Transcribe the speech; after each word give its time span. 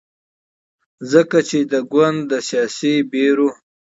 ځکه 1.11 1.37
چې 1.49 1.57
دې 1.69 1.79
ګوند 1.91 2.19
د 2.29 2.31
سیاسي 2.49 2.93
بیرو 3.11 3.49